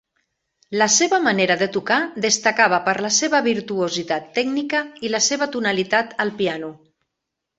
La 0.81 0.85
seva 0.93 1.17
manera 1.25 1.57
de 1.63 1.67
tocar 1.75 1.97
destacava 2.23 2.79
per 2.87 2.95
la 3.07 3.11
seva 3.19 3.43
virtuositat 3.49 4.33
tècnica 4.39 4.83
i 5.09 5.11
la 5.17 5.23
seva 5.29 5.51
tonalitat 5.57 6.19
al 6.25 6.33
piano. 6.43 6.73